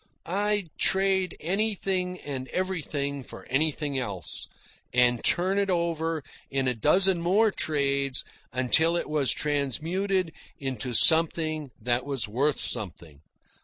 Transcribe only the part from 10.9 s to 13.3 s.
something that was worth something.